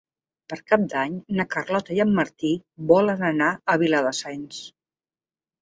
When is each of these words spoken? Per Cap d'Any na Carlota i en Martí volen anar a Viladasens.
Per 0.53 0.57
Cap 0.71 0.85
d'Any 0.93 1.19
na 1.41 1.45
Carlota 1.51 1.93
i 1.97 2.01
en 2.05 2.15
Martí 2.21 2.53
volen 2.93 3.23
anar 3.31 3.51
a 3.75 3.77
Viladasens. 3.85 4.65